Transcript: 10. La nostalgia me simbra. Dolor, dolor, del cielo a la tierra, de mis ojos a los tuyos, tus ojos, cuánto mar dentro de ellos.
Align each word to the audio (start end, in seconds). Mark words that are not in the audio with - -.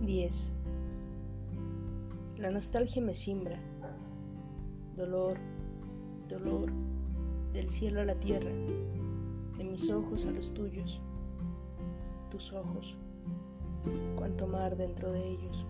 10. 0.00 0.50
La 2.38 2.50
nostalgia 2.50 3.02
me 3.02 3.12
simbra. 3.12 3.58
Dolor, 4.96 5.36
dolor, 6.26 6.72
del 7.52 7.68
cielo 7.68 8.00
a 8.00 8.04
la 8.04 8.14
tierra, 8.14 8.50
de 9.58 9.64
mis 9.64 9.90
ojos 9.90 10.24
a 10.24 10.30
los 10.30 10.54
tuyos, 10.54 11.00
tus 12.30 12.52
ojos, 12.52 12.96
cuánto 14.16 14.46
mar 14.46 14.76
dentro 14.76 15.12
de 15.12 15.32
ellos. 15.32 15.66